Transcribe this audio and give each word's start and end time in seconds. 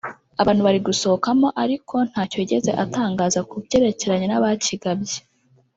abantu 0.41 0.61
bari 0.67 0.79
gusohokamo 0.87 1.47
ariko 1.63 1.95
ntacyo 2.09 2.37
yigeze 2.41 2.71
atangaza 2.83 3.39
ku 3.49 3.55
byerekeranya 3.65 4.25
n’abakigabye 4.29 5.19